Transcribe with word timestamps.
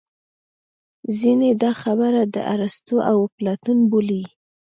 ځینې 1.19 1.49
دا 1.63 1.71
خبره 1.81 2.21
د 2.35 2.35
ارستو 2.55 2.95
او 3.09 3.15
اپلاتون 3.27 3.77
بولي 3.89 4.23